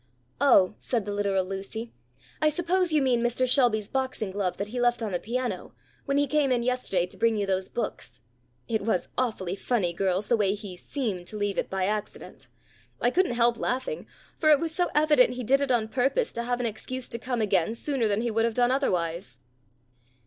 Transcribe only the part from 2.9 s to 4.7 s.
you mean Mr. Shelby's boxing glove that